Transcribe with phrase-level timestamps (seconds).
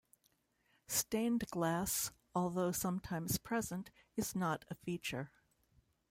[0.87, 5.31] Stained glass, although sometimes present, is not a feature.